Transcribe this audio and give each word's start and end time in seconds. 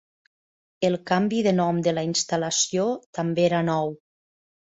El 0.87 0.95
canvi 1.09 1.41
de 1.47 1.53
nom 1.57 1.83
de 1.89 1.93
la 1.97 2.05
instal·lació 2.09 2.87
també 3.19 3.47
era 3.51 3.63
nou. 3.71 3.93